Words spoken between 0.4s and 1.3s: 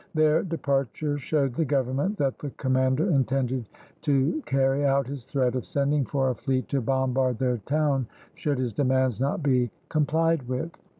departure